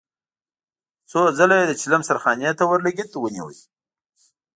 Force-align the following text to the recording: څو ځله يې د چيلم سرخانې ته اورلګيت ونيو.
څو 1.09 1.21
ځله 1.37 1.55
يې 1.59 1.65
د 1.67 1.73
چيلم 1.81 2.01
سرخانې 2.09 2.51
ته 2.57 2.63
اورلګيت 2.67 3.11
ونيو. 3.17 3.47